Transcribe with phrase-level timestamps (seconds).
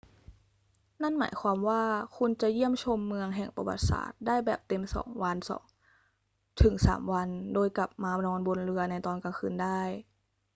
[1.01, 1.83] นั่นหมายความว่า
[2.17, 4.83] คุณจะเยี่ยมชมเมืองแห่งประวัติศาสตร์ได้แบบเต็ม
[5.23, 5.65] วันสอง
[6.61, 9.81] ถึงสามวันโดยกลับมานอนบนเรือในตอนกลางคืนได้